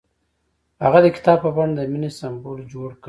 هغه 0.83 0.99
د 1.05 1.07
کتاب 1.15 1.37
په 1.43 1.49
بڼه 1.55 1.73
د 1.75 1.79
مینې 1.91 2.09
سمبول 2.19 2.59
جوړ 2.73 2.89
کړ. 2.93 2.99